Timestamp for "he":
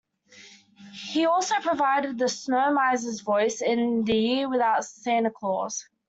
1.11-1.25